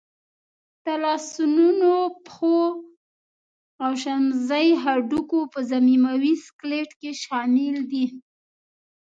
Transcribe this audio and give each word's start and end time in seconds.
د 0.85 0.87
لاسنونو، 1.03 1.93
پښو 2.25 2.59
او 3.83 3.91
شمزۍ 4.01 4.67
هډوکي 4.83 5.41
په 5.53 5.59
ضمیموي 5.71 6.33
سکلېټ 6.47 6.89
کې 6.99 7.11
شامل 7.23 7.75
دي. 7.91 8.05